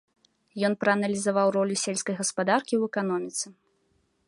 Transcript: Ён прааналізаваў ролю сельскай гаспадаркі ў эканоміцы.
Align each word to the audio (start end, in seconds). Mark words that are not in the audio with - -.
Ён 0.69 0.73
прааналізаваў 0.83 1.47
ролю 1.57 1.75
сельскай 1.83 2.15
гаспадаркі 2.23 2.73
ў 2.79 2.83
эканоміцы. 2.93 3.45